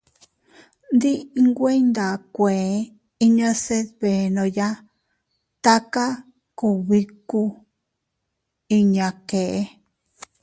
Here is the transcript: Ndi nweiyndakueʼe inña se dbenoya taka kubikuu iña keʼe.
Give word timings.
Ndi 0.95 1.11
nweiyndakueʼe 1.43 2.69
inña 3.25 3.51
se 3.63 3.77
dbenoya 3.89 4.67
taka 5.63 6.05
kubikuu 6.57 7.49
iña 8.77 9.07
keʼe. 9.29 9.61